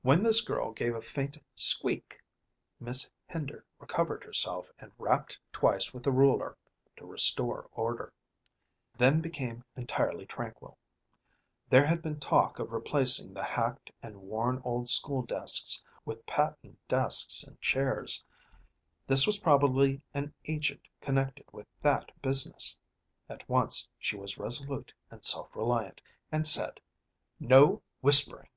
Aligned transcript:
When 0.00 0.22
this 0.22 0.40
girl 0.40 0.72
gave 0.72 0.94
a 0.96 1.02
faint 1.02 1.36
squeak 1.56 2.22
Miss 2.80 3.10
Hender 3.26 3.66
recovered 3.78 4.24
herself, 4.24 4.70
and 4.78 4.92
rapped 4.96 5.38
twice 5.52 5.92
with 5.92 6.04
the 6.04 6.10
ruler 6.10 6.56
to 6.96 7.04
restore 7.04 7.68
order; 7.72 8.14
then 8.96 9.20
became 9.20 9.62
entirely 9.76 10.24
tranquil. 10.24 10.78
There 11.68 11.84
had 11.84 12.00
been 12.00 12.18
talk 12.18 12.58
of 12.60 12.72
replacing 12.72 13.34
the 13.34 13.44
hacked 13.44 13.90
and 14.02 14.22
worn 14.22 14.62
old 14.64 14.88
school 14.88 15.20
desks 15.20 15.84
with 16.06 16.24
patent 16.24 16.78
desks 16.88 17.44
and 17.44 17.60
chairs; 17.60 18.24
this 19.06 19.26
was 19.26 19.38
probably 19.38 20.00
an 20.14 20.32
agent 20.46 20.80
connected 21.02 21.44
with 21.52 21.66
that 21.82 22.10
business. 22.22 22.78
At 23.28 23.46
once 23.50 23.86
she 23.98 24.16
was 24.16 24.38
resolute 24.38 24.94
and 25.10 25.22
self 25.22 25.54
reliant, 25.54 26.00
and 26.30 26.46
said, 26.46 26.80
"No 27.38 27.82
whispering!" 28.00 28.48